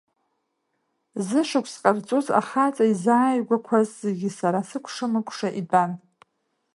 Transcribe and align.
Зышықәс 1.25 1.73
ҟарҵоз 1.81 2.27
ахаҵа 2.39 2.85
изааигәақәаз 2.91 3.87
зегьы 4.01 4.29
сара 4.39 4.59
сыкәша-мыкәша 4.69 5.49
итәан. 5.61 5.91